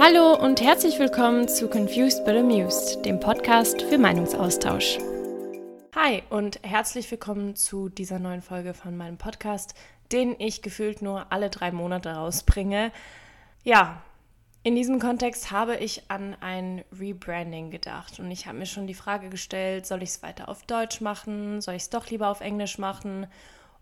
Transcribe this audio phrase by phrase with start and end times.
[0.00, 4.96] Hallo und herzlich willkommen zu Confused but Amused, dem Podcast für Meinungsaustausch.
[5.92, 9.74] Hi und herzlich willkommen zu dieser neuen Folge von meinem Podcast,
[10.12, 12.92] den ich gefühlt nur alle drei Monate rausbringe.
[13.64, 14.00] Ja,
[14.62, 18.94] in diesem Kontext habe ich an ein Rebranding gedacht und ich habe mir schon die
[18.94, 22.40] Frage gestellt, soll ich es weiter auf Deutsch machen, soll ich es doch lieber auf
[22.40, 23.26] Englisch machen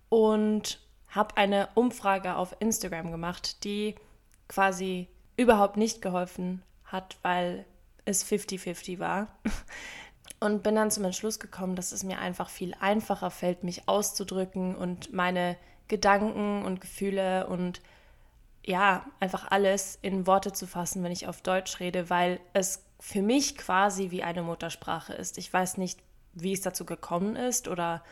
[0.08, 0.80] und
[1.10, 3.96] habe eine Umfrage auf Instagram gemacht, die
[4.48, 7.64] quasi überhaupt nicht geholfen hat, weil
[8.04, 9.28] es 50-50 war.
[10.40, 14.76] Und bin dann zum Entschluss gekommen, dass es mir einfach viel einfacher fällt, mich auszudrücken
[14.76, 15.56] und meine
[15.88, 17.80] Gedanken und Gefühle und
[18.62, 23.22] ja, einfach alles in Worte zu fassen, wenn ich auf Deutsch rede, weil es für
[23.22, 25.38] mich quasi wie eine Muttersprache ist.
[25.38, 26.00] Ich weiß nicht,
[26.34, 28.02] wie es dazu gekommen ist oder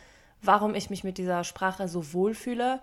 [0.41, 2.81] warum ich mich mit dieser Sprache so wohlfühle,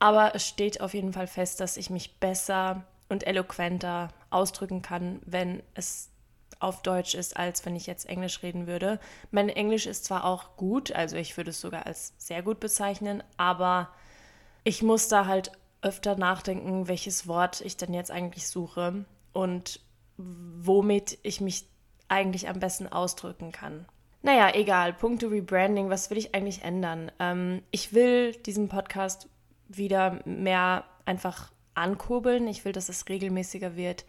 [0.00, 5.20] aber es steht auf jeden Fall fest, dass ich mich besser und eloquenter ausdrücken kann,
[5.24, 6.10] wenn es
[6.60, 8.98] auf Deutsch ist, als wenn ich jetzt Englisch reden würde.
[9.30, 13.22] Mein Englisch ist zwar auch gut, also ich würde es sogar als sehr gut bezeichnen,
[13.36, 13.90] aber
[14.62, 19.80] ich muss da halt öfter nachdenken, welches Wort ich denn jetzt eigentlich suche und
[20.16, 21.66] womit ich mich
[22.08, 23.86] eigentlich am besten ausdrücken kann.
[24.22, 24.94] Naja, egal.
[24.94, 27.12] Punkte Rebranding, was will ich eigentlich ändern?
[27.18, 29.28] Ähm, ich will diesen Podcast
[29.68, 32.46] wieder mehr einfach ankurbeln.
[32.48, 34.04] Ich will, dass es regelmäßiger wird.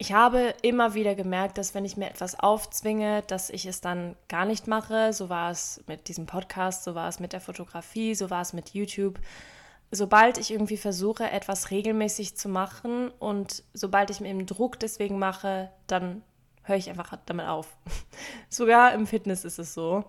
[0.00, 4.14] Ich habe immer wieder gemerkt, dass wenn ich mir etwas aufzwinge, dass ich es dann
[4.28, 5.12] gar nicht mache.
[5.12, 8.52] So war es mit diesem Podcast, so war es mit der Fotografie, so war es
[8.52, 9.18] mit YouTube.
[9.90, 15.18] Sobald ich irgendwie versuche, etwas regelmäßig zu machen und sobald ich mir eben Druck deswegen
[15.18, 16.22] mache, dann
[16.62, 17.76] höre ich einfach damit auf.
[18.48, 20.04] Sogar im Fitness ist es so.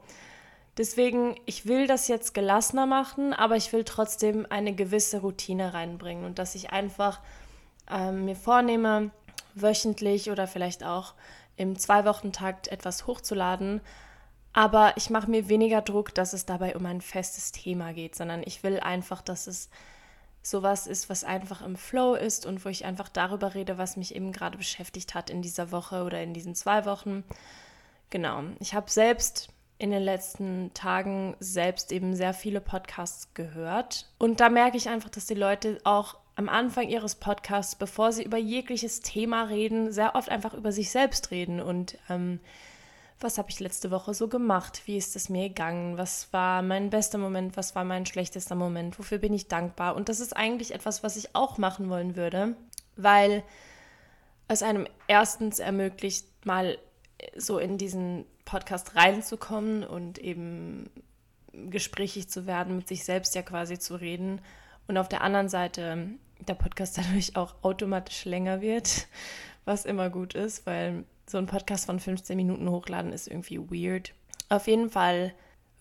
[0.79, 6.23] Deswegen, ich will das jetzt gelassener machen, aber ich will trotzdem eine gewisse Routine reinbringen
[6.23, 7.19] und dass ich einfach
[7.91, 9.11] ähm, mir vornehme,
[9.55, 11.15] wöchentlich oder vielleicht auch
[11.57, 13.81] im Zwei-Wochen-Takt etwas hochzuladen.
[14.53, 18.41] Aber ich mache mir weniger Druck, dass es dabei um ein festes Thema geht, sondern
[18.45, 19.69] ich will einfach, dass es
[20.41, 24.15] sowas ist, was einfach im Flow ist und wo ich einfach darüber rede, was mich
[24.15, 27.25] eben gerade beschäftigt hat in dieser Woche oder in diesen zwei Wochen.
[28.11, 28.43] Genau.
[28.61, 34.07] Ich habe selbst in den letzten Tagen selbst eben sehr viele Podcasts gehört.
[34.19, 38.23] Und da merke ich einfach, dass die Leute auch am Anfang ihres Podcasts, bevor sie
[38.23, 42.39] über jegliches Thema reden, sehr oft einfach über sich selbst reden und ähm,
[43.21, 44.83] was habe ich letzte Woche so gemacht?
[44.85, 45.97] Wie ist es mir gegangen?
[45.97, 47.57] Was war mein bester Moment?
[47.57, 48.97] Was war mein schlechtester Moment?
[48.97, 49.97] Wofür bin ich dankbar?
[49.97, 52.55] Und das ist eigentlich etwas, was ich auch machen wollen würde,
[52.95, 53.43] weil
[54.47, 56.77] es einem erstens ermöglicht, mal
[57.35, 60.89] so in diesen Podcast reinzukommen und eben
[61.69, 64.41] gesprächig zu werden, mit sich selbst ja quasi zu reden.
[64.87, 66.07] Und auf der anderen Seite
[66.39, 69.07] der Podcast dadurch auch automatisch länger wird,
[69.65, 74.13] was immer gut ist, weil so ein Podcast von 15 Minuten hochladen ist irgendwie weird.
[74.49, 75.33] Auf jeden Fall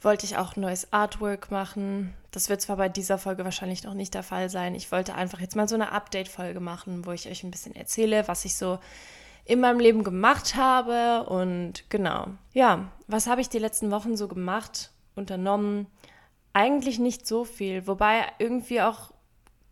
[0.02, 2.12] wollte ich auch neues Artwork machen.
[2.30, 4.74] Das wird zwar bei dieser Folge wahrscheinlich noch nicht der Fall sein.
[4.74, 8.28] Ich wollte einfach jetzt mal so eine Update-Folge machen, wo ich euch ein bisschen erzähle,
[8.28, 8.78] was ich so
[9.48, 11.28] in meinem Leben gemacht habe.
[11.28, 15.86] Und genau, ja, was habe ich die letzten Wochen so gemacht, unternommen?
[16.52, 19.12] Eigentlich nicht so viel, wobei irgendwie auch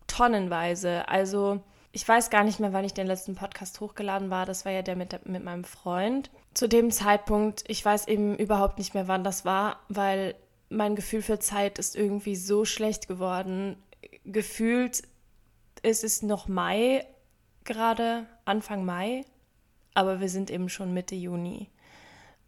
[0.07, 1.09] tonnenweise.
[1.09, 1.61] Also
[1.93, 4.47] ich weiß gar nicht mehr, wann ich den letzten Podcast hochgeladen war.
[4.47, 6.31] Das war ja der mit, mit meinem Freund.
[6.55, 10.35] Zu dem Zeitpunkt, ich weiß eben überhaupt nicht mehr, wann das war, weil
[10.71, 13.77] mein Gefühl für Zeit ist irgendwie so schlecht geworden.
[14.25, 15.03] Gefühlt
[15.83, 17.07] ist es noch Mai,
[17.65, 19.25] gerade Anfang Mai,
[19.97, 21.69] aber wir sind eben schon Mitte Juni.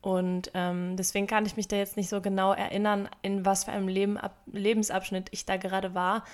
[0.00, 3.72] Und ähm, deswegen kann ich mich da jetzt nicht so genau erinnern, in was für
[3.72, 6.24] einem Leben, Lebensabschnitt ich da gerade war.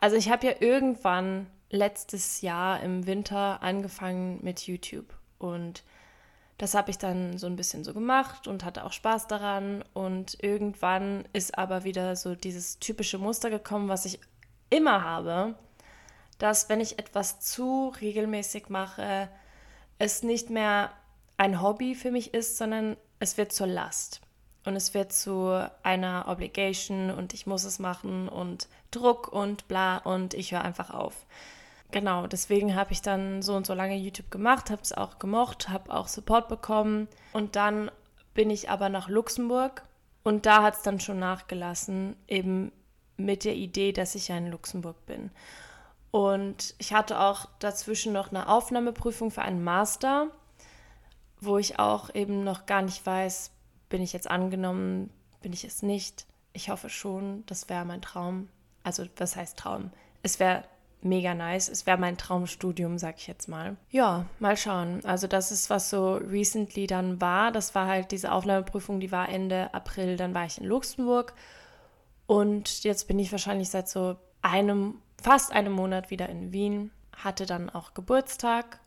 [0.00, 5.84] Also ich habe ja irgendwann letztes Jahr im Winter angefangen mit YouTube und
[6.58, 10.42] das habe ich dann so ein bisschen so gemacht und hatte auch Spaß daran und
[10.42, 14.20] irgendwann ist aber wieder so dieses typische Muster gekommen, was ich
[14.70, 15.54] immer habe,
[16.38, 19.28] dass wenn ich etwas zu regelmäßig mache,
[20.02, 20.90] es nicht mehr
[21.36, 24.20] ein Hobby für mich ist, sondern es wird zur Last.
[24.64, 29.98] Und es wird zu einer Obligation und ich muss es machen und Druck und bla
[29.98, 31.24] und ich höre einfach auf.
[31.92, 35.68] Genau, deswegen habe ich dann so und so lange YouTube gemacht, habe es auch gemocht,
[35.68, 37.06] habe auch Support bekommen.
[37.32, 37.90] Und dann
[38.34, 39.84] bin ich aber nach Luxemburg
[40.24, 42.72] und da hat es dann schon nachgelassen, eben
[43.16, 45.30] mit der Idee, dass ich ja in Luxemburg bin.
[46.12, 50.28] Und ich hatte auch dazwischen noch eine Aufnahmeprüfung für einen Master,
[51.40, 53.50] wo ich auch eben noch gar nicht weiß,
[53.88, 55.10] bin ich jetzt angenommen,
[55.40, 56.26] bin ich es nicht.
[56.52, 58.48] Ich hoffe schon, das wäre mein Traum.
[58.84, 59.90] Also was heißt Traum?
[60.22, 60.64] Es wäre
[61.00, 61.68] mega nice.
[61.68, 63.76] Es wäre mein Traumstudium, sag ich jetzt mal.
[63.90, 65.04] Ja, mal schauen.
[65.04, 67.52] Also das ist, was so recently dann war.
[67.52, 70.16] Das war halt diese Aufnahmeprüfung, die war Ende April.
[70.16, 71.34] Dann war ich in Luxemburg.
[72.26, 76.90] Und jetzt bin ich wahrscheinlich seit so einem, fast einem Monat wieder in Wien.
[77.16, 78.80] Hatte dann auch Geburtstag.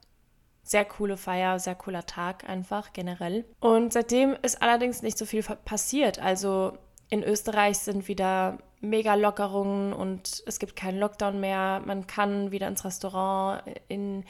[0.64, 3.46] Sehr coole Feier, sehr cooler Tag einfach generell.
[3.60, 6.20] Und seitdem ist allerdings nicht so viel passiert.
[6.20, 6.78] Also
[7.10, 11.82] in Österreich sind wieder mega Lockerungen und es gibt keinen Lockdown mehr.
[11.86, 14.24] Man kann wieder ins Restaurant, in,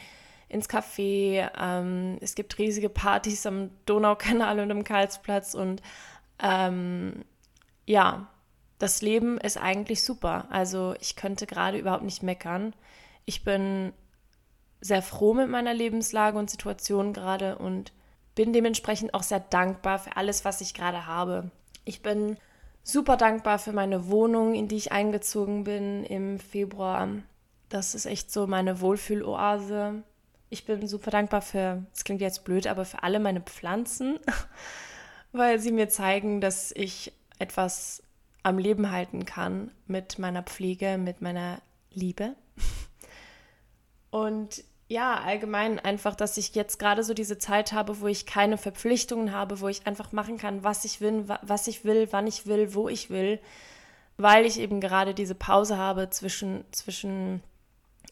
[0.50, 1.50] ins Café.
[1.58, 5.56] Ähm, es gibt riesige Partys am Donaukanal und im Karlsplatz.
[5.56, 5.82] Und
[6.42, 7.24] ähm,
[7.86, 8.28] ja,
[8.78, 10.48] das Leben ist eigentlich super.
[10.50, 12.74] Also ich könnte gerade überhaupt nicht meckern.
[13.26, 13.94] Ich bin
[14.82, 17.92] sehr froh mit meiner Lebenslage und Situation gerade und
[18.36, 21.50] bin dementsprechend auch sehr dankbar für alles, was ich gerade habe.
[21.86, 22.38] Ich bin
[22.84, 27.08] super dankbar für meine Wohnung, in die ich eingezogen bin im Februar.
[27.70, 30.04] Das ist echt so meine Wohlfühloase.
[30.50, 34.20] Ich bin super dankbar für, das klingt jetzt blöd, aber für alle meine Pflanzen,
[35.32, 38.04] weil sie mir zeigen, dass ich etwas
[38.46, 41.62] am Leben halten kann mit meiner Pflege, mit meiner
[41.92, 42.36] Liebe.
[44.12, 48.60] Und ja, allgemein einfach, dass ich jetzt gerade so diese Zeit habe, wo ich keine
[48.60, 52.46] Verpflichtungen habe, wo ich einfach machen kann, was ich will, was ich will, wann ich
[52.46, 53.40] will, wo ich will,
[54.18, 57.42] weil ich eben gerade diese Pause habe zwischen, zwischen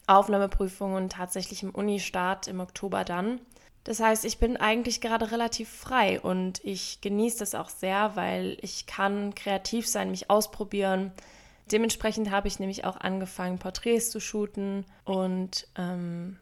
[0.08, 3.40] Aufnahmeprüfung und tatsächlichem Uni-Start im Oktober dann.
[3.84, 8.56] Das heißt, ich bin eigentlich gerade relativ frei und ich genieße das auch sehr, weil
[8.62, 11.12] ich kann kreativ sein, mich ausprobieren.
[11.70, 16.38] Dementsprechend habe ich nämlich auch angefangen, Porträts zu shooten und ähm,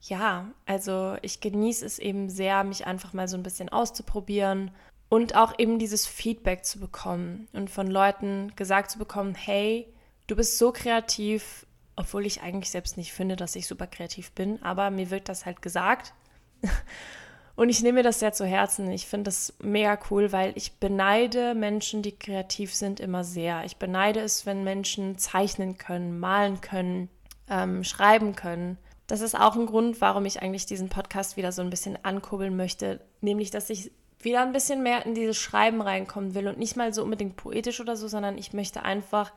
[0.00, 4.70] ja, also ich genieße es eben sehr, mich einfach mal so ein bisschen auszuprobieren
[5.08, 9.86] und auch eben dieses Feedback zu bekommen und von Leuten gesagt zu bekommen, hey,
[10.26, 11.66] du bist so kreativ,
[11.96, 15.44] obwohl ich eigentlich selbst nicht finde, dass ich super kreativ bin, aber mir wird das
[15.44, 16.14] halt gesagt.
[17.54, 18.90] Und ich nehme mir das sehr zu Herzen.
[18.90, 23.64] Ich finde das mega cool, weil ich beneide Menschen, die kreativ sind, immer sehr.
[23.64, 27.10] Ich beneide es, wenn Menschen zeichnen können, malen können,
[27.50, 28.78] ähm, schreiben können.
[29.06, 32.56] Das ist auch ein Grund, warum ich eigentlich diesen Podcast wieder so ein bisschen ankurbeln
[32.56, 36.76] möchte, nämlich dass ich wieder ein bisschen mehr in dieses Schreiben reinkommen will und nicht
[36.76, 39.32] mal so unbedingt poetisch oder so, sondern ich möchte einfach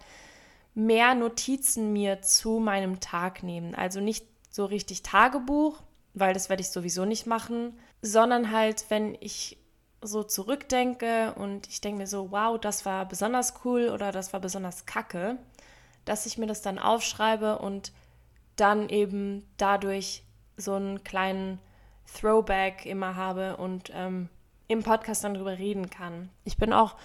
[0.76, 3.76] mehr Notizen mir zu meinem Tag nehmen.
[3.76, 5.82] Also nicht so richtig Tagebuch,
[6.16, 9.58] weil das werde ich sowieso nicht machen, sondern halt, wenn ich
[10.02, 14.40] so zurückdenke und ich denke mir so, wow, das war besonders cool oder das war
[14.40, 15.38] besonders kacke,
[16.06, 17.92] dass ich mir das dann aufschreibe und
[18.56, 20.24] dann eben dadurch
[20.58, 21.60] so einen kleinen
[22.14, 24.30] Throwback immer habe und ähm,
[24.68, 26.30] im Podcast dann drüber reden kann.
[26.46, 26.96] Ich bin auch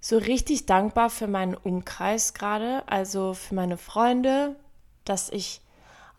[0.00, 4.54] so richtig dankbar für meinen Umkreis gerade, also für meine Freunde,
[5.04, 5.60] dass ich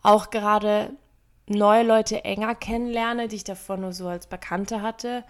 [0.02, 0.90] auch gerade
[1.46, 5.24] neue Leute enger kennenlerne, die ich davor nur so als Bekannte hatte.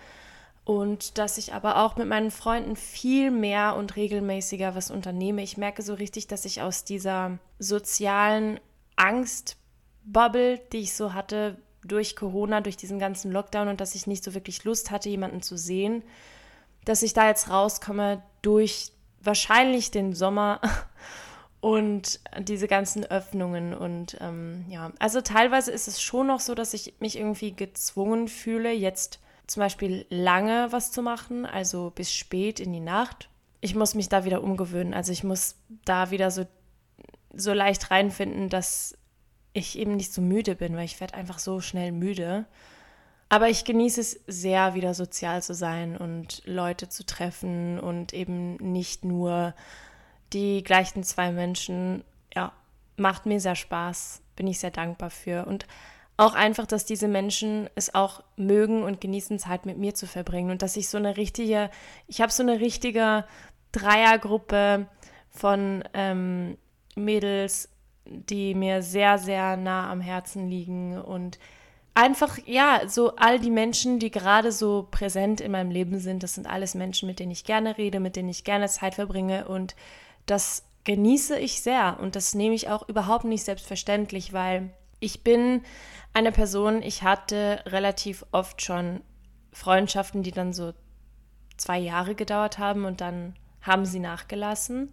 [0.65, 5.43] Und dass ich aber auch mit meinen Freunden viel mehr und regelmäßiger was unternehme.
[5.43, 8.59] Ich merke so richtig, dass ich aus dieser sozialen
[8.97, 14.25] Angstbubble, die ich so hatte durch Corona, durch diesen ganzen Lockdown und dass ich nicht
[14.25, 16.03] so wirklich Lust hatte, jemanden zu sehen,
[16.85, 18.91] dass ich da jetzt rauskomme durch
[19.23, 20.61] wahrscheinlich den Sommer
[21.67, 26.75] und diese ganzen Öffnungen und ähm, ja, also teilweise ist es schon noch so, dass
[26.75, 29.19] ich mich irgendwie gezwungen fühle, jetzt
[29.49, 33.31] zum Beispiel lange was zu machen, also bis spät in die Nacht.
[33.61, 36.47] Ich muss mich da wieder umgewöhnen, also ich muss da wieder so
[37.35, 38.97] so leicht reinfinden, dass
[39.53, 42.45] ich eben nicht so müde bin, weil ich werde einfach so schnell müde.
[43.29, 48.55] Aber ich genieße es sehr, wieder sozial zu sein und Leute zu treffen und eben
[48.55, 49.53] nicht nur
[50.33, 52.05] die gleichen zwei Menschen.
[52.35, 52.53] Ja,
[52.97, 55.47] macht mir sehr Spaß, bin ich sehr dankbar für.
[55.47, 55.67] Und
[56.17, 60.51] auch einfach, dass diese Menschen es auch mögen und genießen, Zeit mit mir zu verbringen.
[60.51, 61.71] Und dass ich so eine richtige,
[62.07, 63.25] ich habe so eine richtige
[63.73, 64.87] Dreiergruppe
[65.29, 66.57] von ähm,
[66.95, 67.69] Mädels,
[68.07, 71.39] die mir sehr, sehr nah am Herzen liegen und
[71.95, 76.35] einfach, ja, so all die Menschen, die gerade so präsent in meinem Leben sind, das
[76.35, 79.75] sind alles Menschen, mit denen ich gerne rede, mit denen ich gerne Zeit verbringe und
[80.27, 85.63] das genieße ich sehr und das nehme ich auch überhaupt nicht selbstverständlich, weil ich bin
[86.13, 89.03] eine Person, ich hatte relativ oft schon
[89.53, 90.73] Freundschaften, die dann so
[91.57, 94.93] zwei Jahre gedauert haben und dann haben sie nachgelassen.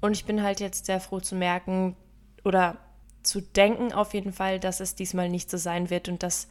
[0.00, 1.96] Und ich bin halt jetzt sehr froh zu merken
[2.44, 2.76] oder
[3.22, 6.48] zu denken auf jeden Fall, dass es diesmal nicht so sein wird und dass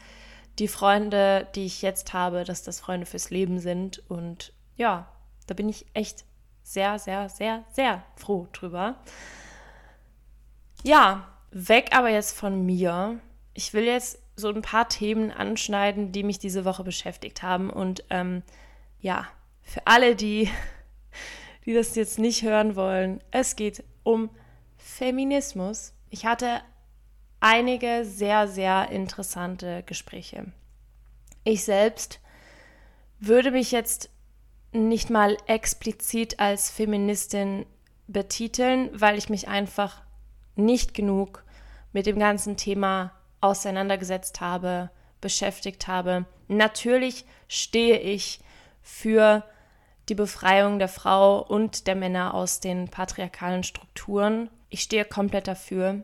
[0.60, 4.04] die Freunde, die ich jetzt habe, dass das Freunde fürs Leben sind.
[4.10, 5.12] Und ja,
[5.48, 6.26] da bin ich echt
[6.66, 8.96] sehr, sehr, sehr, sehr froh drüber.
[10.84, 13.20] Ja, weg aber jetzt von mir.
[13.54, 17.70] Ich will jetzt so ein paar Themen anschneiden, die mich diese Woche beschäftigt haben.
[17.70, 18.42] Und ähm,
[19.00, 19.28] ja,
[19.62, 20.50] für alle, die,
[21.66, 24.32] die das jetzt nicht hören wollen, es geht um
[24.76, 25.94] Feminismus.
[26.10, 26.62] Ich hatte
[27.40, 30.52] einige sehr, sehr interessante Gespräche.
[31.44, 32.20] Ich selbst
[33.20, 34.10] würde mich jetzt
[34.76, 37.66] nicht mal explizit als Feministin
[38.08, 40.02] betiteln, weil ich mich einfach
[40.56, 41.44] nicht genug
[41.92, 44.90] mit dem ganzen Thema auseinandergesetzt habe,
[45.22, 46.26] beschäftigt habe.
[46.48, 48.40] Natürlich stehe ich
[48.82, 49.44] für
[50.10, 54.50] die Befreiung der Frau und der Männer aus den patriarchalen Strukturen.
[54.70, 56.04] Ich stehe komplett dafür.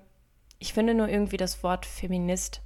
[0.57, 2.61] Ich finde nur irgendwie das Wort Feminist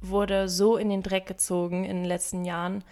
[0.00, 2.84] wurde so in den Dreck gezogen in den letzten Jahren,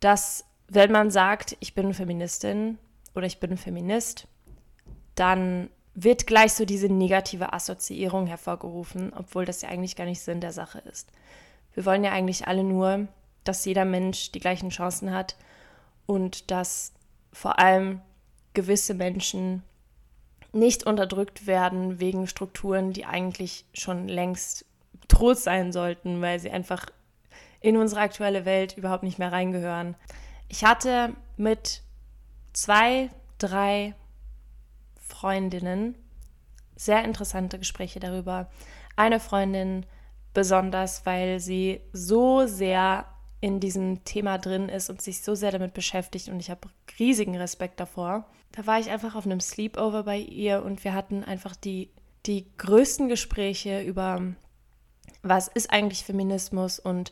[0.00, 2.78] dass wenn man sagt, ich bin Feministin
[3.14, 4.26] oder ich bin Feminist,
[5.14, 10.40] dann wird gleich so diese negative Assoziierung hervorgerufen, obwohl das ja eigentlich gar nicht Sinn
[10.40, 11.10] der Sache ist.
[11.74, 13.06] Wir wollen ja eigentlich alle nur,
[13.44, 15.36] dass jeder Mensch die gleichen Chancen hat
[16.06, 16.92] und dass
[17.32, 18.00] vor allem
[18.54, 19.62] gewisse Menschen
[20.52, 24.64] nicht unterdrückt werden wegen Strukturen, die eigentlich schon längst
[25.08, 26.86] tot sein sollten, weil sie einfach
[27.60, 29.96] in unsere aktuelle Welt überhaupt nicht mehr reingehören.
[30.56, 31.82] Ich hatte mit
[32.52, 33.96] zwei, drei
[35.00, 35.96] Freundinnen
[36.76, 38.48] sehr interessante Gespräche darüber.
[38.94, 39.84] Eine Freundin
[40.32, 43.04] besonders, weil sie so sehr
[43.40, 46.68] in diesem Thema drin ist und sich so sehr damit beschäftigt und ich habe
[47.00, 48.24] riesigen Respekt davor.
[48.52, 51.90] Da war ich einfach auf einem Sleepover bei ihr und wir hatten einfach die,
[52.26, 54.22] die größten Gespräche über,
[55.20, 57.10] was ist eigentlich Feminismus und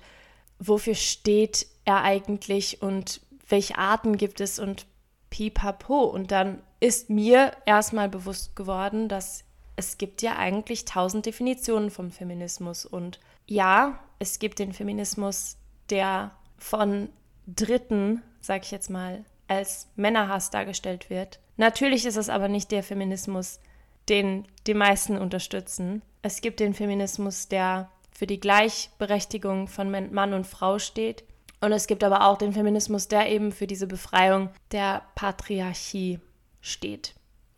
[0.60, 3.20] wofür steht er eigentlich und
[3.52, 4.86] welche Arten gibt es und
[5.30, 6.04] pipapo.
[6.04, 9.44] Und dann ist mir erstmal bewusst geworden, dass
[9.76, 12.84] es gibt ja eigentlich tausend Definitionen vom Feminismus.
[12.84, 15.56] Und ja, es gibt den Feminismus,
[15.90, 17.10] der von
[17.46, 21.38] Dritten, sag ich jetzt mal, als Männerhass dargestellt wird.
[21.56, 23.60] Natürlich ist es aber nicht der Feminismus,
[24.08, 26.02] den die meisten unterstützen.
[26.22, 31.24] Es gibt den Feminismus, der für die Gleichberechtigung von Mann und Frau steht.
[31.62, 36.18] Und es gibt aber auch den Feminismus, der eben für diese Befreiung der Patriarchie
[36.60, 37.14] steht.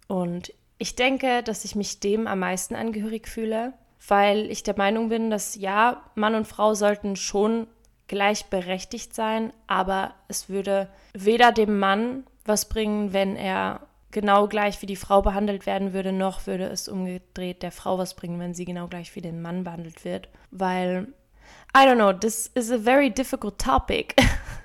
[0.07, 3.73] Und ich denke, dass ich mich dem am meisten angehörig fühle,
[4.07, 7.67] weil ich der Meinung bin, dass ja, Mann und Frau sollten schon
[8.07, 13.81] gleichberechtigt sein, aber es würde weder dem Mann was bringen, wenn er
[14.11, 18.15] genau gleich wie die Frau behandelt werden würde, noch würde es umgedreht der Frau was
[18.15, 20.29] bringen, wenn sie genau gleich wie den Mann behandelt wird.
[20.51, 21.09] Weil,
[21.77, 24.15] I don't know, this is a very difficult topic.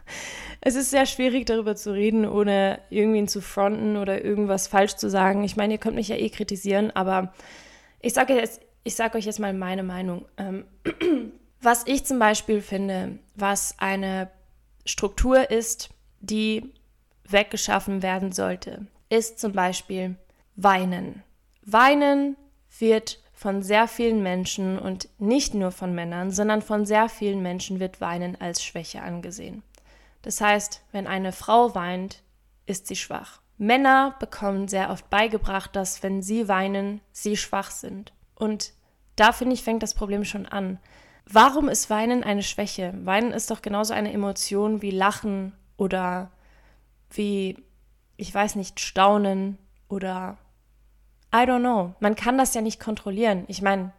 [0.62, 5.09] es ist sehr schwierig, darüber zu reden, ohne irgendwen zu fronten oder irgendwas falsch zu
[5.09, 5.43] sagen.
[5.43, 7.33] Ich meine, ihr könnt mich ja eh kritisieren, aber
[8.01, 10.25] ich sage jetzt, ich euch jetzt mal meine Meinung.
[10.38, 10.65] Ähm,
[11.62, 14.29] was ich zum Beispiel finde, was eine
[14.86, 16.74] Struktur ist, die
[17.27, 20.15] weggeschaffen werden sollte, ist zum Beispiel
[20.55, 21.24] Weinen.
[21.63, 22.36] Weinen
[22.77, 27.79] wird von sehr vielen Menschen und nicht nur von Männern, sondern von sehr vielen Menschen
[27.79, 29.63] wird Weinen als Schwäche angesehen.
[30.24, 32.22] Das heißt, wenn eine Frau weint,
[32.65, 33.39] ist sie schwach.
[33.58, 38.12] Männer bekommen sehr oft beigebracht, dass wenn sie weinen, sie schwach sind.
[38.36, 38.74] Und
[39.15, 40.77] da finde ich, fängt das Problem schon an.
[41.25, 42.93] Warum ist Weinen eine Schwäche?
[43.05, 46.29] Weinen ist doch genauso eine Emotion wie Lachen oder
[47.10, 47.55] wie,
[48.17, 50.38] ich weiß nicht, Staunen oder
[51.33, 51.93] I don't know.
[52.00, 53.43] Man kann das ja nicht kontrollieren.
[53.48, 53.91] Ich meine,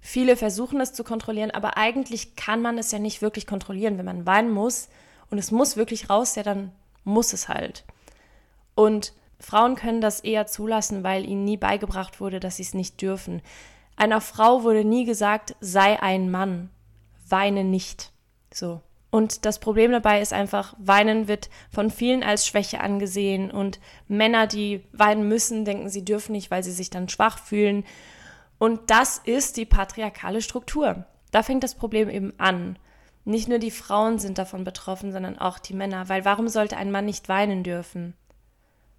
[0.00, 3.98] viele versuchen es zu kontrollieren, aber eigentlich kann man es ja nicht wirklich kontrollieren.
[3.98, 4.88] Wenn man weinen muss,
[5.30, 6.72] und es muss wirklich raus, ja, dann
[7.04, 7.84] muss es halt.
[8.74, 13.00] Und Frauen können das eher zulassen, weil ihnen nie beigebracht wurde, dass sie es nicht
[13.02, 13.42] dürfen.
[13.96, 16.70] Einer Frau wurde nie gesagt, sei ein Mann,
[17.28, 18.12] weine nicht.
[18.52, 18.80] So.
[19.10, 24.46] Und das Problem dabei ist einfach, weinen wird von vielen als Schwäche angesehen und Männer,
[24.46, 27.84] die weinen müssen, denken, sie dürfen nicht, weil sie sich dann schwach fühlen.
[28.58, 31.06] Und das ist die patriarchale Struktur.
[31.30, 32.78] Da fängt das Problem eben an.
[33.24, 36.08] Nicht nur die Frauen sind davon betroffen, sondern auch die Männer.
[36.08, 38.14] Weil warum sollte ein Mann nicht weinen dürfen?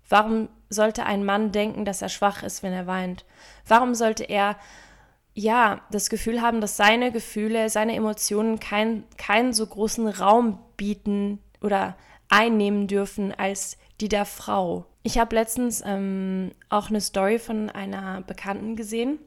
[0.07, 3.25] Warum sollte ein Mann denken, dass er schwach ist, wenn er weint?
[3.67, 4.55] Warum sollte er
[5.39, 11.39] ja das Gefühl haben, dass seine Gefühle, seine Emotionen keinen keinen so großen Raum bieten
[11.61, 11.95] oder
[12.29, 14.85] einnehmen dürfen als die der Frau?
[15.03, 19.19] Ich habe letztens ähm, auch eine Story von einer Bekannten gesehen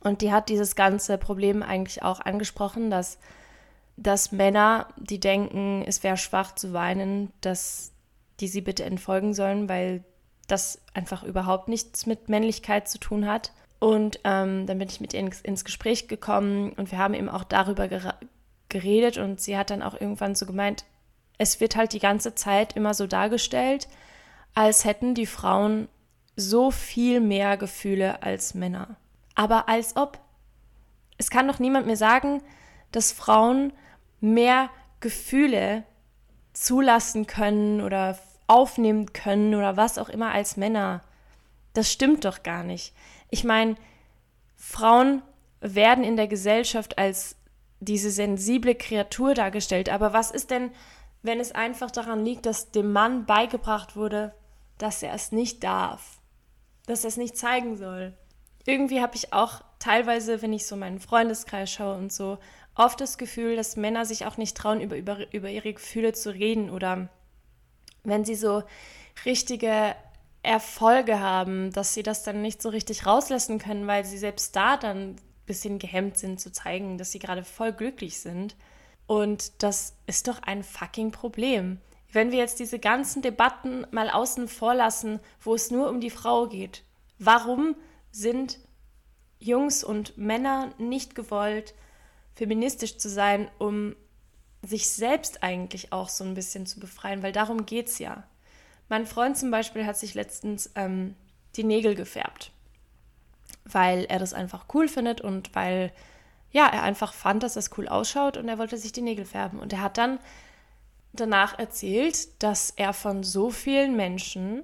[0.00, 3.18] und die hat dieses ganze Problem eigentlich auch angesprochen, dass
[3.96, 7.92] dass Männer, die denken, es wäre schwach zu weinen, dass
[8.40, 10.02] die sie bitte entfolgen sollen, weil
[10.48, 13.52] das einfach überhaupt nichts mit Männlichkeit zu tun hat.
[13.84, 17.28] Und ähm, dann bin ich mit ihr ins, ins, Gespräch gekommen und wir haben eben
[17.28, 17.86] auch darüber
[18.70, 20.86] geredet und sie hat dann auch irgendwann so gemeint,
[21.36, 23.86] es wird halt die ganze Zeit immer so dargestellt,
[24.54, 25.88] als hätten die Frauen
[26.34, 28.96] so viel mehr Gefühle als Männer.
[29.34, 30.18] Aber als ob.
[31.18, 32.42] Es kann doch niemand mehr sagen,
[32.90, 33.70] dass Frauen
[34.18, 35.82] mehr Gefühle
[36.54, 41.02] zulassen können oder aufnehmen können oder was auch immer als Männer.
[41.74, 42.94] Das stimmt doch gar nicht.
[43.34, 43.74] Ich meine,
[44.54, 45.20] Frauen
[45.60, 47.34] werden in der Gesellschaft als
[47.80, 49.88] diese sensible Kreatur dargestellt.
[49.88, 50.70] Aber was ist denn,
[51.22, 54.36] wenn es einfach daran liegt, dass dem Mann beigebracht wurde,
[54.78, 56.20] dass er es nicht darf,
[56.86, 58.16] dass er es nicht zeigen soll?
[58.66, 62.38] Irgendwie habe ich auch teilweise, wenn ich so meinen Freundeskreis schaue und so,
[62.76, 66.30] oft das Gefühl, dass Männer sich auch nicht trauen, über, über, über ihre Gefühle zu
[66.32, 67.08] reden oder
[68.04, 68.62] wenn sie so
[69.24, 69.96] richtige
[70.44, 74.76] Erfolge haben, dass sie das dann nicht so richtig rauslassen können, weil sie selbst da
[74.76, 78.54] dann ein bisschen gehemmt sind zu zeigen, dass sie gerade voll glücklich sind.
[79.06, 81.80] Und das ist doch ein fucking Problem.
[82.12, 86.10] Wenn wir jetzt diese ganzen Debatten mal außen vor lassen, wo es nur um die
[86.10, 86.84] Frau geht,
[87.18, 87.74] warum
[88.12, 88.58] sind
[89.40, 91.74] Jungs und Männer nicht gewollt,
[92.34, 93.96] feministisch zu sein, um
[94.62, 98.24] sich selbst eigentlich auch so ein bisschen zu befreien, weil darum geht es ja.
[98.88, 101.14] Mein Freund zum Beispiel hat sich letztens ähm,
[101.56, 102.50] die Nägel gefärbt,
[103.64, 105.92] weil er das einfach cool findet und weil
[106.54, 109.58] ja, er einfach fand, dass das cool ausschaut und er wollte sich die Nägel färben.
[109.58, 110.20] Und er hat dann
[111.12, 114.62] danach erzählt, dass er von so vielen Menschen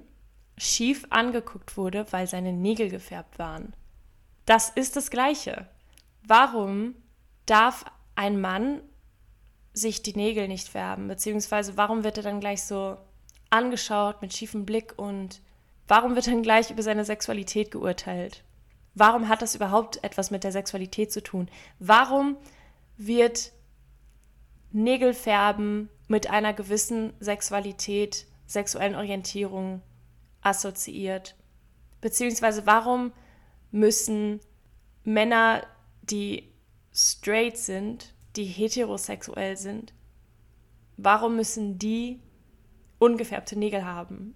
[0.57, 3.73] schief angeguckt wurde, weil seine Nägel gefärbt waren.
[4.45, 5.67] Das ist das Gleiche.
[6.23, 6.95] Warum
[7.45, 7.83] darf
[8.15, 8.81] ein Mann
[9.73, 11.09] sich die Nägel nicht färben?
[11.09, 12.97] Beziehungsweise warum wird er dann gleich so
[13.51, 15.41] angeschaut mit schiefem Blick und
[15.87, 18.43] warum wird dann gleich über seine Sexualität geurteilt?
[18.95, 21.49] Warum hat das überhaupt etwas mit der Sexualität zu tun?
[21.79, 22.37] Warum
[22.97, 23.51] wird
[24.71, 29.81] Nägelfärben mit einer gewissen Sexualität, sexuellen Orientierung
[30.41, 31.35] assoziiert?
[32.01, 33.13] Beziehungsweise warum
[33.71, 34.39] müssen
[35.03, 35.65] Männer,
[36.01, 36.51] die
[36.93, 39.93] straight sind, die heterosexuell sind,
[40.97, 42.19] warum müssen die
[43.01, 44.35] ungefärbte Nägel haben?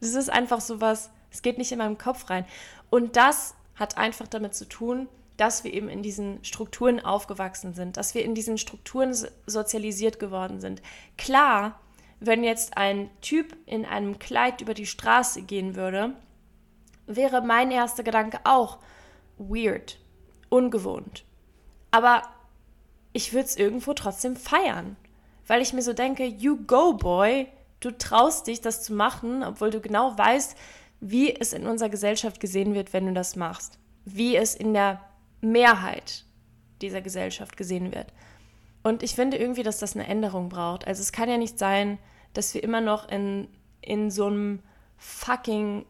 [0.00, 2.44] Das ist einfach so was, es geht nicht in meinem Kopf rein.
[2.90, 7.96] Und das hat einfach damit zu tun, dass wir eben in diesen Strukturen aufgewachsen sind,
[7.96, 9.14] dass wir in diesen Strukturen
[9.46, 10.82] sozialisiert geworden sind.
[11.16, 11.80] Klar,
[12.20, 16.14] wenn jetzt ein Typ in einem Kleid über die Straße gehen würde,
[17.06, 18.78] wäre mein erster Gedanke auch
[19.38, 19.98] weird,
[20.48, 21.24] ungewohnt.
[21.90, 22.22] Aber
[23.12, 24.96] ich würde es irgendwo trotzdem feiern,
[25.46, 27.48] weil ich mir so denke, you go, boy,
[27.80, 30.56] du traust dich, das zu machen, obwohl du genau weißt,
[31.00, 33.78] wie es in unserer Gesellschaft gesehen wird, wenn du das machst.
[34.04, 35.00] Wie es in der
[35.40, 36.24] Mehrheit
[36.80, 38.12] dieser Gesellschaft gesehen wird.
[38.82, 40.86] Und ich finde irgendwie, dass das eine Änderung braucht.
[40.86, 41.98] Also es kann ja nicht sein,
[42.34, 43.48] dass wir immer noch in,
[43.80, 44.60] in so einem
[44.96, 45.84] fucking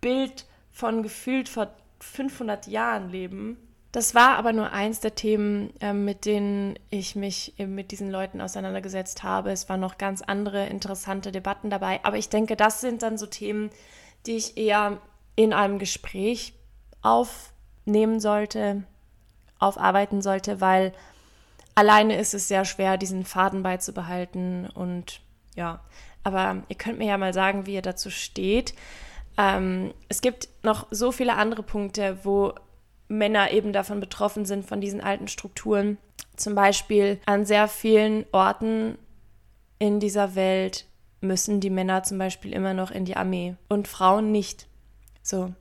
[0.00, 3.56] Bild von gefühlt vor 500 Jahren leben.
[3.92, 8.10] Das war aber nur eins der Themen, äh, mit denen ich mich eben mit diesen
[8.10, 9.52] Leuten auseinandergesetzt habe.
[9.52, 12.00] Es waren noch ganz andere interessante Debatten dabei.
[12.02, 13.70] Aber ich denke, das sind dann so Themen,
[14.24, 14.98] die ich eher
[15.36, 16.54] in einem Gespräch
[17.02, 18.84] aufnehmen sollte,
[19.58, 20.94] aufarbeiten sollte, weil
[21.74, 24.70] alleine ist es sehr schwer, diesen Faden beizubehalten.
[24.70, 25.20] Und
[25.54, 25.80] ja,
[26.24, 28.74] aber ihr könnt mir ja mal sagen, wie ihr dazu steht.
[29.36, 32.54] Ähm, es gibt noch so viele andere Punkte, wo
[33.12, 35.98] Männer eben davon betroffen sind, von diesen alten Strukturen.
[36.36, 38.98] Zum Beispiel an sehr vielen Orten
[39.78, 40.86] in dieser Welt
[41.20, 44.66] müssen die Männer zum Beispiel immer noch in die Armee und Frauen nicht.
[45.22, 45.52] So.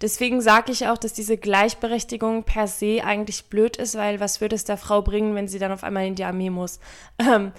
[0.00, 4.54] Deswegen sage ich auch, dass diese Gleichberechtigung per se eigentlich blöd ist, weil was würde
[4.54, 6.80] es der Frau bringen, wenn sie dann auf einmal in die Armee muss?
[7.18, 7.52] Ähm,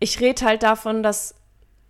[0.00, 1.34] ich rede halt davon, dass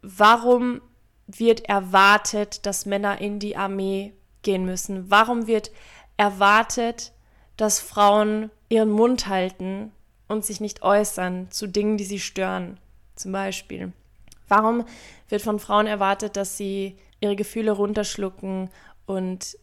[0.02, 0.80] warum
[1.26, 5.10] wird erwartet, dass Männer in die Armee gehen müssen?
[5.10, 5.70] Warum wird
[6.18, 7.12] erwartet,
[7.56, 9.92] dass Frauen ihren Mund halten
[10.26, 12.78] und sich nicht äußern zu Dingen, die sie stören,
[13.16, 13.92] zum Beispiel?
[14.48, 14.84] Warum
[15.28, 18.68] wird von Frauen erwartet, dass sie ihre Gefühle runterschlucken
[19.06, 19.56] und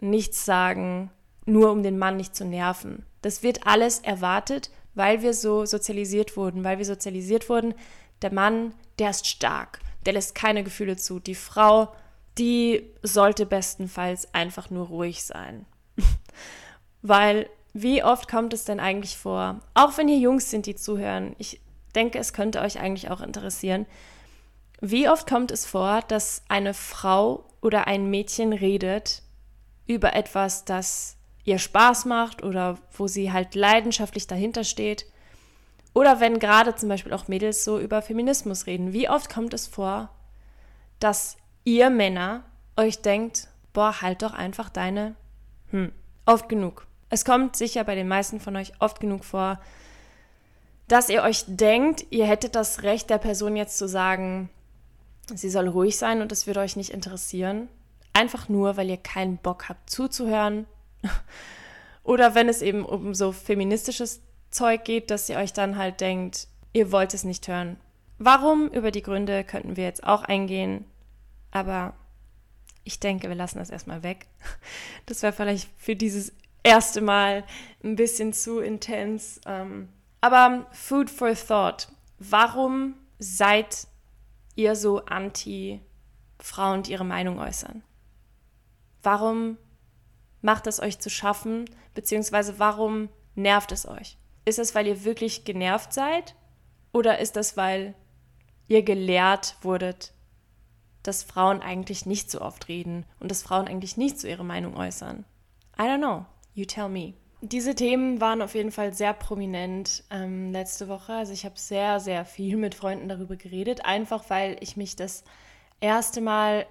[0.00, 1.10] nichts sagen,
[1.44, 3.04] nur um den Mann nicht zu nerven?
[3.22, 7.74] Das wird alles erwartet, weil wir so sozialisiert wurden, weil wir sozialisiert wurden,
[8.22, 11.20] der Mann, der ist stark, der lässt keine Gefühle zu.
[11.20, 11.92] Die Frau,
[12.38, 15.66] die sollte bestenfalls einfach nur ruhig sein.
[17.08, 21.36] Weil wie oft kommt es denn eigentlich vor, auch wenn ihr Jungs sind, die zuhören,
[21.38, 21.60] ich
[21.94, 23.86] denke, es könnte euch eigentlich auch interessieren,
[24.80, 29.22] wie oft kommt es vor, dass eine Frau oder ein Mädchen redet
[29.86, 35.06] über etwas, das ihr Spaß macht oder wo sie halt leidenschaftlich dahinter steht.
[35.94, 38.92] Oder wenn gerade zum Beispiel auch Mädels so über Feminismus reden.
[38.92, 40.10] Wie oft kommt es vor,
[40.98, 42.44] dass ihr Männer
[42.76, 45.14] euch denkt, boah, halt doch einfach deine,
[45.70, 45.92] hm,
[46.26, 46.85] oft genug.
[47.08, 49.60] Es kommt sicher bei den meisten von euch oft genug vor,
[50.88, 54.50] dass ihr euch denkt, ihr hättet das Recht der Person jetzt zu sagen,
[55.34, 57.68] sie soll ruhig sein und es würde euch nicht interessieren.
[58.12, 60.66] Einfach nur, weil ihr keinen Bock habt zuzuhören.
[62.04, 66.46] Oder wenn es eben um so feministisches Zeug geht, dass ihr euch dann halt denkt,
[66.72, 67.78] ihr wollt es nicht hören.
[68.18, 68.68] Warum?
[68.68, 70.84] Über die Gründe könnten wir jetzt auch eingehen.
[71.50, 71.94] Aber
[72.84, 74.26] ich denke, wir lassen das erstmal weg.
[75.06, 76.32] Das wäre vielleicht für dieses
[76.66, 77.44] erste Mal
[77.82, 79.40] ein bisschen zu intens.
[79.46, 79.88] Ähm,
[80.20, 81.88] aber Food for Thought.
[82.18, 83.86] Warum seid
[84.54, 85.80] ihr so anti
[86.38, 87.82] Frauen, die ihre Meinung äußern?
[89.02, 89.58] Warum
[90.42, 94.18] macht es euch zu schaffen, beziehungsweise warum nervt es euch?
[94.44, 96.34] Ist es, weil ihr wirklich genervt seid?
[96.92, 97.94] Oder ist das, weil
[98.68, 100.12] ihr gelehrt wurdet,
[101.02, 104.76] dass Frauen eigentlich nicht so oft reden und dass Frauen eigentlich nicht so ihre Meinung
[104.76, 105.24] äußern?
[105.78, 106.26] I don't know.
[106.56, 107.12] You tell me.
[107.42, 111.12] Diese Themen waren auf jeden Fall sehr prominent ähm, letzte Woche.
[111.12, 115.22] Also ich habe sehr, sehr viel mit Freunden darüber geredet, einfach weil ich mich das
[115.80, 116.66] erste Mal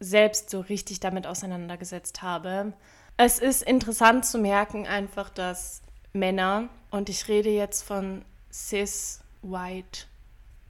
[0.00, 2.72] selbst so richtig damit auseinandergesetzt habe.
[3.16, 5.82] Es ist interessant zu merken einfach, dass
[6.12, 10.06] Männer, und ich rede jetzt von cis white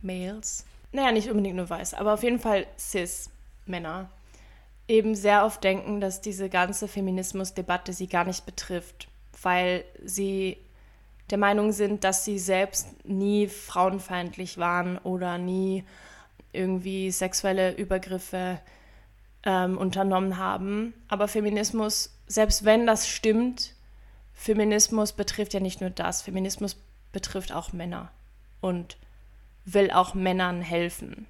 [0.03, 3.31] males, naja, nicht unbedingt nur weiß, aber auf jeden Fall cis
[3.65, 4.11] Männer,
[4.93, 9.09] eben sehr oft denken, dass diese ganze Feminismusdebatte sie gar nicht betrifft,
[9.41, 10.59] weil sie
[11.31, 15.85] der Meinung sind, dass sie selbst nie frauenfeindlich waren oder nie
[16.53, 18.61] irgendwie sexuelle Übergriffe
[19.45, 20.93] ähm, unternommen haben.
[21.09, 23.75] Aber Feminismus, selbst wenn das stimmt,
[24.35, 26.21] Feminismus betrifft ja nicht nur das.
[26.21, 26.77] Feminismus
[27.13, 28.11] betrifft auch Männer
[28.61, 28.99] und
[29.65, 31.27] will auch Männern helfen.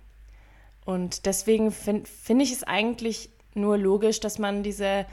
[0.85, 5.07] Und deswegen finde find ich es eigentlich nur logisch, dass man diese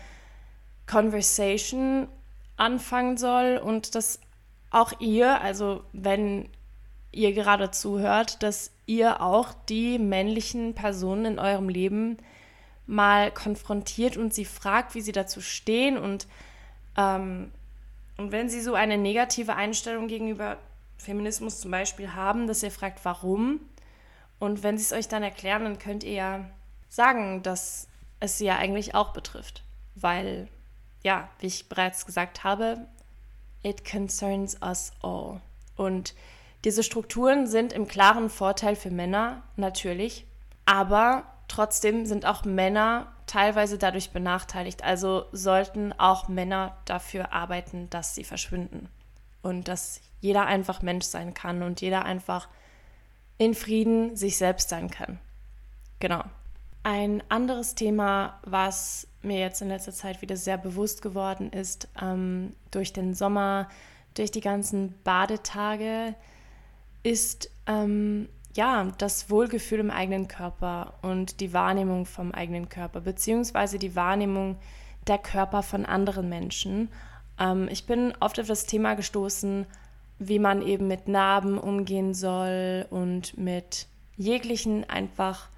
[0.87, 2.07] Conversation
[2.57, 4.19] anfangen soll und dass
[4.71, 6.49] auch ihr, also wenn
[7.11, 12.17] ihr gerade zuhört, dass ihr auch die männlichen Personen in eurem Leben
[12.85, 16.27] mal konfrontiert und sie fragt, wie sie dazu stehen und,
[16.97, 17.51] ähm,
[18.17, 20.57] und wenn sie so eine negative Einstellung gegenüber
[20.97, 23.61] Feminismus zum Beispiel haben, dass ihr fragt, warum?
[24.39, 26.49] Und wenn sie es euch dann erklären, dann könnt ihr ja
[26.89, 27.88] sagen, dass
[28.19, 29.63] es sie ja eigentlich auch betrifft.
[29.95, 30.47] Weil,
[31.03, 32.85] ja, wie ich bereits gesagt habe,
[33.63, 35.41] it concerns us all.
[35.75, 36.13] Und
[36.65, 40.25] diese Strukturen sind im klaren Vorteil für Männer, natürlich,
[40.65, 44.83] aber trotzdem sind auch Männer teilweise dadurch benachteiligt.
[44.83, 48.89] Also sollten auch Männer dafür arbeiten, dass sie verschwinden.
[49.41, 52.49] Und dass jeder einfach Mensch sein kann und jeder einfach
[53.37, 55.19] in Frieden sich selbst sein kann.
[55.99, 56.23] Genau.
[56.83, 62.55] Ein anderes Thema, was mir jetzt in letzter Zeit wieder sehr bewusst geworden ist, ähm,
[62.71, 63.67] durch den Sommer,
[64.13, 66.15] durch die ganzen Badetage,
[67.03, 73.77] ist ähm, ja das Wohlgefühl im eigenen Körper und die Wahrnehmung vom eigenen Körper, beziehungsweise
[73.77, 74.57] die Wahrnehmung
[75.07, 76.89] der Körper von anderen Menschen.
[77.37, 79.65] Ähm, ich bin oft auf das Thema gestoßen,
[80.17, 85.49] wie man eben mit Narben umgehen soll und mit jeglichen einfach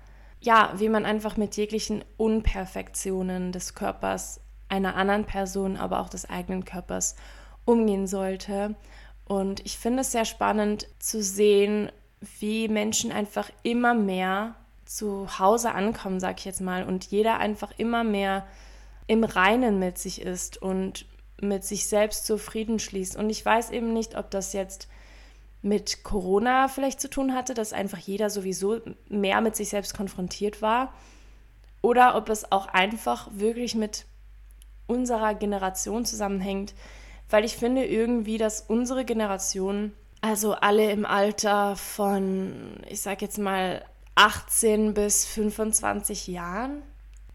[0.41, 6.29] ja, wie man einfach mit jeglichen Unperfektionen des Körpers einer anderen Person, aber auch des
[6.29, 7.15] eigenen Körpers
[7.63, 8.75] umgehen sollte.
[9.25, 11.91] Und ich finde es sehr spannend zu sehen,
[12.39, 17.71] wie Menschen einfach immer mehr zu Hause ankommen, sag ich jetzt mal, und jeder einfach
[17.77, 18.45] immer mehr
[19.07, 21.05] im Reinen mit sich ist und
[21.39, 23.15] mit sich selbst zufrieden schließt.
[23.15, 24.87] Und ich weiß eben nicht, ob das jetzt
[25.61, 30.61] mit Corona vielleicht zu tun hatte, dass einfach jeder sowieso mehr mit sich selbst konfrontiert
[30.61, 30.93] war.
[31.81, 34.05] Oder ob es auch einfach wirklich mit
[34.87, 36.73] unserer Generation zusammenhängt.
[37.29, 43.37] Weil ich finde irgendwie, dass unsere Generation, also alle im Alter von, ich sag jetzt
[43.37, 46.83] mal, 18 bis 25 Jahren,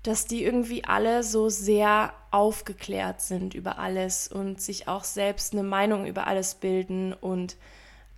[0.03, 5.63] dass die irgendwie alle so sehr aufgeklärt sind über alles und sich auch selbst eine
[5.63, 7.57] Meinung über alles bilden und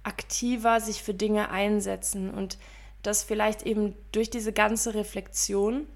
[0.08, 2.58] aktiver sich für Dinge einsetzen und
[3.02, 5.86] dass vielleicht eben durch diese ganze Reflexion,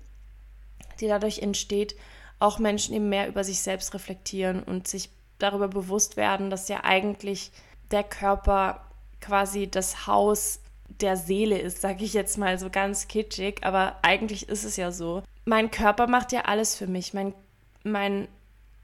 [1.01, 1.97] die dadurch entsteht,
[2.39, 6.85] auch Menschen eben mehr über sich selbst reflektieren und sich darüber bewusst werden, dass ja
[6.85, 7.51] eigentlich
[7.91, 8.85] der Körper
[9.21, 10.61] quasi das Haus
[11.01, 14.93] der Seele ist, sage ich jetzt mal so ganz kitschig, aber eigentlich ist es ja
[14.93, 15.23] so.
[15.45, 17.15] Mein Körper macht ja alles für mich.
[17.15, 17.35] Mein,
[17.83, 18.29] mein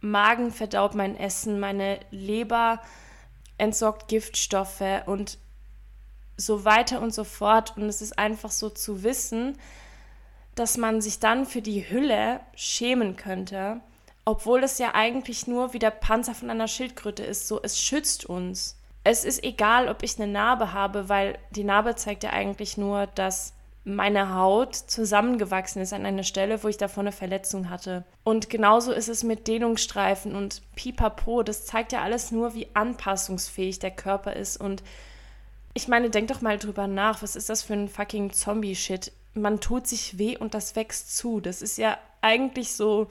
[0.01, 2.81] Magen verdaut mein Essen, meine Leber
[3.59, 5.39] entsorgt Giftstoffe und
[6.37, 7.77] so weiter und so fort.
[7.77, 9.59] Und es ist einfach so zu wissen,
[10.55, 13.81] dass man sich dann für die Hülle schämen könnte,
[14.25, 17.49] obwohl es ja eigentlich nur wie der Panzer von einer Schildkröte ist.
[17.49, 18.77] So, es schützt uns.
[19.05, 23.07] Es ist egal, ob ich eine Narbe habe, weil die Narbe zeigt ja eigentlich nur,
[23.07, 23.55] dass
[23.89, 28.05] meine Haut zusammengewachsen ist an einer Stelle, wo ich davor eine Verletzung hatte.
[28.23, 31.43] Und genauso ist es mit Dehnungsstreifen und Pipapo.
[31.43, 34.59] Das zeigt ja alles nur, wie anpassungsfähig der Körper ist.
[34.59, 34.83] Und
[35.73, 37.23] ich meine, denk doch mal drüber nach.
[37.23, 39.11] Was ist das für ein fucking Zombie-Shit?
[39.33, 41.41] Man tut sich weh und das wächst zu.
[41.41, 43.09] Das ist ja eigentlich so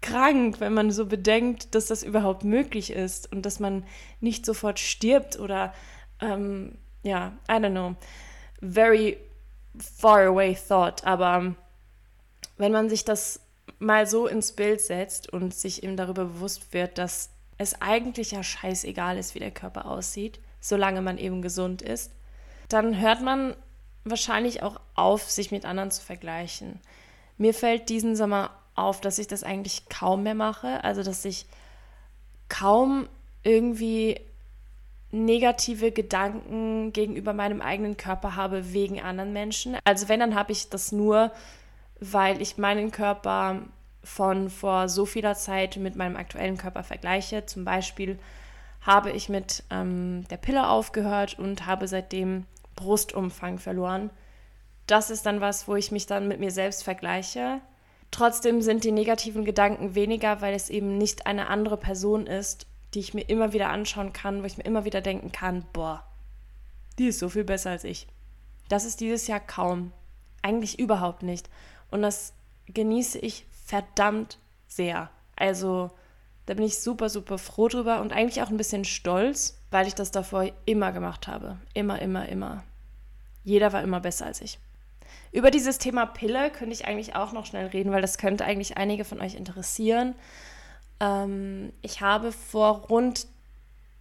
[0.00, 3.84] krank, wenn man so bedenkt, dass das überhaupt möglich ist und dass man
[4.20, 5.74] nicht sofort stirbt oder,
[6.22, 7.96] ähm, ja, I don't know.
[8.62, 9.18] Very
[9.78, 11.54] far away thought, aber
[12.56, 13.40] wenn man sich das
[13.78, 18.42] mal so ins Bild setzt und sich eben darüber bewusst wird, dass es eigentlich ja
[18.42, 22.12] scheißegal ist, wie der Körper aussieht, solange man eben gesund ist,
[22.68, 23.56] dann hört man
[24.04, 26.80] wahrscheinlich auch auf, sich mit anderen zu vergleichen.
[27.38, 31.46] Mir fällt diesen Sommer auf, dass ich das eigentlich kaum mehr mache, also dass ich
[32.48, 33.08] kaum
[33.42, 34.20] irgendwie
[35.12, 39.76] negative Gedanken gegenüber meinem eigenen Körper habe wegen anderen Menschen.
[39.84, 41.32] Also wenn, dann habe ich das nur,
[41.98, 43.62] weil ich meinen Körper
[44.02, 47.44] von vor so vieler Zeit mit meinem aktuellen Körper vergleiche.
[47.46, 48.18] Zum Beispiel
[48.80, 52.46] habe ich mit ähm, der Pille aufgehört und habe seitdem
[52.76, 54.10] Brustumfang verloren.
[54.86, 57.60] Das ist dann was, wo ich mich dann mit mir selbst vergleiche.
[58.10, 63.00] Trotzdem sind die negativen Gedanken weniger, weil es eben nicht eine andere Person ist die
[63.00, 66.04] ich mir immer wieder anschauen kann, wo ich mir immer wieder denken kann, boah,
[66.98, 68.06] die ist so viel besser als ich.
[68.68, 69.92] Das ist dieses Jahr kaum.
[70.42, 71.48] Eigentlich überhaupt nicht.
[71.90, 72.34] Und das
[72.66, 75.10] genieße ich verdammt sehr.
[75.36, 75.90] Also
[76.46, 79.94] da bin ich super, super froh drüber und eigentlich auch ein bisschen stolz, weil ich
[79.94, 81.58] das davor immer gemacht habe.
[81.74, 82.64] Immer, immer, immer.
[83.44, 84.58] Jeder war immer besser als ich.
[85.32, 88.76] Über dieses Thema Pille könnte ich eigentlich auch noch schnell reden, weil das könnte eigentlich
[88.76, 90.14] einige von euch interessieren.
[91.00, 93.26] Ähm, ich habe vor rund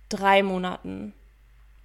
[0.10, 1.14] drei Monaten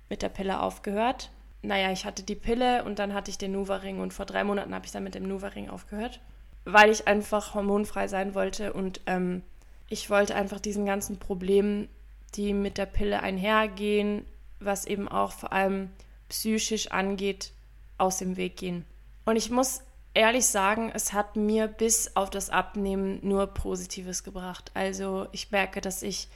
[0.09, 1.31] mit der Pille aufgehört.
[1.63, 4.75] Naja, ich hatte die Pille und dann hatte ich den Nuva-Ring und vor drei Monaten
[4.75, 6.21] habe ich dann mit dem Nuva-Ring aufgehört,
[6.65, 9.43] weil ich einfach hormonfrei sein wollte und ähm,
[9.89, 11.89] ich wollte einfach diesen ganzen Problemen,
[12.35, 14.25] die mit der Pille einhergehen,
[14.61, 15.91] was eben auch vor allem
[16.29, 17.53] psychisch angeht,
[17.97, 18.85] aus dem Weg gehen.
[19.25, 19.83] Und ich muss
[20.15, 24.71] ehrlich sagen, es hat mir bis auf das Abnehmen nur Positives gebracht.
[24.75, 26.29] Also ich merke, dass ich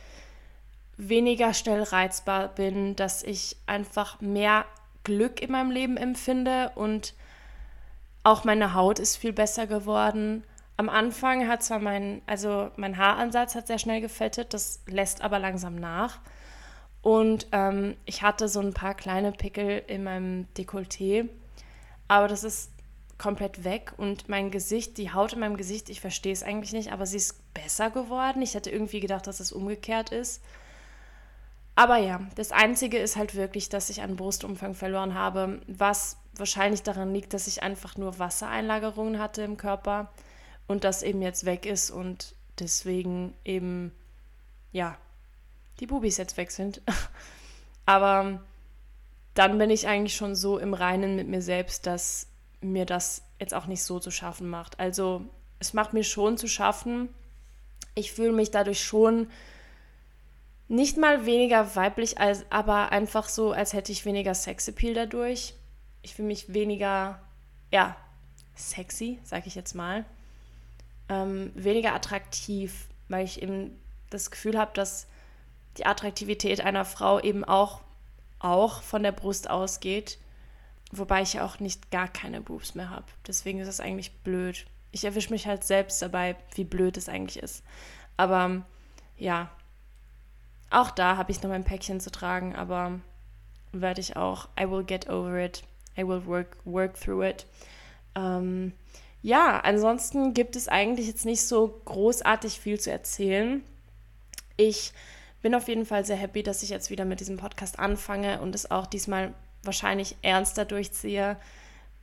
[0.97, 4.67] weniger schnell reizbar bin, dass ich einfach mehr
[5.05, 7.14] Glück in meinem Leben empfinde und
[8.25, 10.43] auch meine Haut ist viel besser geworden.
[10.77, 15.38] Am Anfang hat zwar mein, also mein Haaransatz hat sehr schnell gefettet, das lässt aber
[15.38, 16.19] langsam nach.
[17.01, 21.29] Und ähm, ich hatte so ein paar kleine Pickel in meinem Dekolleté,
[22.09, 22.73] aber das ist
[23.19, 26.93] komplett weg und mein Gesicht, die Haut in meinem Gesicht, ich verstehe es eigentlich nicht,
[26.93, 28.43] aber sie ist besser geworden.
[28.43, 30.41] Ich hätte irgendwie gedacht, dass es umgekehrt ist.
[31.75, 36.83] Aber ja, das Einzige ist halt wirklich, dass ich an Brustumfang verloren habe, was wahrscheinlich
[36.83, 40.11] daran liegt, dass ich einfach nur Wassereinlagerungen hatte im Körper
[40.67, 43.93] und das eben jetzt weg ist und deswegen eben,
[44.73, 44.97] ja,
[45.81, 46.83] die Bubis jetzt weg sind.
[47.87, 48.41] Aber
[49.35, 52.27] dann bin ich eigentlich schon so im Reinen mit mir selbst, dass
[52.61, 54.79] mir das jetzt auch nicht so zu schaffen macht.
[54.81, 55.23] Also
[55.59, 57.09] es macht mir schon zu schaffen.
[57.94, 59.29] Ich fühle mich dadurch schon
[60.68, 65.55] nicht mal weniger weiblich, als, aber einfach so, als hätte ich weniger Sexappeal dadurch.
[66.03, 67.21] Ich fühle mich weniger,
[67.73, 67.97] ja,
[68.55, 70.05] sexy, sage ich jetzt mal.
[71.09, 73.79] Ähm, weniger attraktiv, weil ich eben
[74.11, 75.07] das Gefühl habe, dass
[75.79, 77.81] die Attraktivität einer Frau eben auch,
[78.38, 80.18] auch von der Brust ausgeht
[80.90, 83.05] Wobei ich ja auch nicht gar keine Boobs mehr habe.
[83.27, 84.66] Deswegen ist das eigentlich blöd.
[84.90, 87.62] Ich erwische mich halt selbst dabei, wie blöd es eigentlich ist.
[88.16, 88.62] Aber
[89.18, 89.51] ja,
[90.70, 93.01] auch da habe ich noch mein Päckchen zu tragen, aber
[93.72, 95.62] werde ich auch, I will get over it.
[95.96, 97.46] I will work, work through it.
[98.14, 98.72] Ähm,
[99.20, 103.62] ja, ansonsten gibt es eigentlich jetzt nicht so großartig viel zu erzählen.
[104.57, 104.92] Ich
[105.42, 108.55] bin auf jeden Fall sehr happy, dass ich jetzt wieder mit diesem Podcast anfange und
[108.55, 111.37] es auch diesmal wahrscheinlich ernster durchziehe,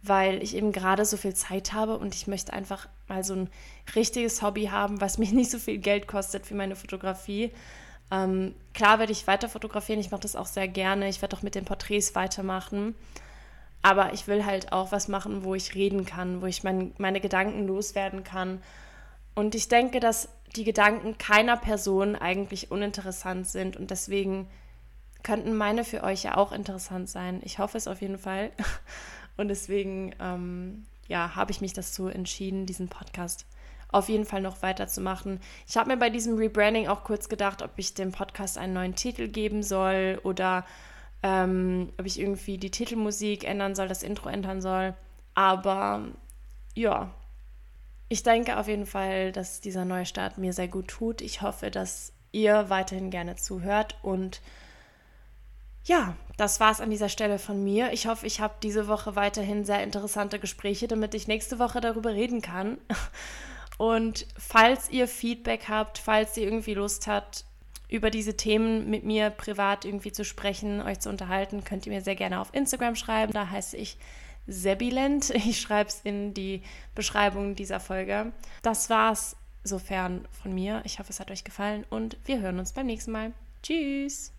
[0.02, 3.50] weil ich eben gerade so viel Zeit habe und ich möchte einfach mal so ein
[3.96, 7.52] richtiges Hobby haben, was mich nicht so viel Geld kostet wie meine Fotografie.
[8.12, 11.42] Ähm, klar werde ich weiter fotografieren, ich mache das auch sehr gerne, ich werde auch
[11.42, 12.96] mit den Porträts weitermachen.
[13.82, 17.22] Aber ich will halt auch was machen, wo ich reden kann, wo ich mein, meine
[17.22, 18.62] Gedanken loswerden kann.
[19.36, 24.48] Und ich denke, dass die Gedanken keiner Person eigentlich uninteressant sind und deswegen
[25.26, 27.42] könnten meine für euch ja auch interessant sein.
[27.44, 28.52] Ich hoffe es auf jeden Fall.
[29.38, 33.48] Und deswegen, ähm, ja, habe ich mich dazu entschieden, diesen Podcast
[33.92, 35.40] auf jeden Fall noch weiterzumachen.
[35.68, 38.94] Ich habe mir bei diesem Rebranding auch kurz gedacht, ob ich dem Podcast einen neuen
[38.94, 40.64] Titel geben soll oder
[41.24, 44.94] ähm, ob ich irgendwie die Titelmusik ändern soll, das Intro ändern soll.
[45.34, 46.04] Aber
[46.76, 47.10] ja,
[48.10, 51.22] ich denke auf jeden Fall, dass dieser Neustart mir sehr gut tut.
[51.22, 54.40] Ich hoffe, dass ihr weiterhin gerne zuhört und
[55.86, 57.94] ja, das war es an dieser Stelle von mir.
[57.94, 62.14] Ich hoffe, ich habe diese Woche weiterhin sehr interessante Gespräche, damit ich nächste Woche darüber
[62.14, 62.78] reden kann.
[63.78, 67.46] Und falls ihr Feedback habt, falls ihr irgendwie Lust habt,
[67.88, 72.02] über diese Themen mit mir privat irgendwie zu sprechen, euch zu unterhalten, könnt ihr mir
[72.02, 73.32] sehr gerne auf Instagram schreiben.
[73.32, 73.98] Da heiße ich
[74.48, 75.30] Sebilent.
[75.36, 76.64] Ich schreibe es in die
[76.96, 78.32] Beschreibung dieser Folge.
[78.64, 80.82] Das war's sofern von mir.
[80.86, 83.34] Ich hoffe, es hat euch gefallen und wir hören uns beim nächsten Mal.
[83.62, 84.35] Tschüss!